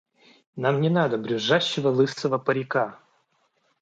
[0.55, 2.97] Нам не надо брюзжащего лысого парика!